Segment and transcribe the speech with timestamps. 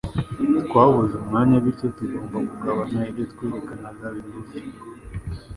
[0.67, 4.59] Twabuze umwanya bityo tugomba kugabanya ibyo twerekanaga bigufi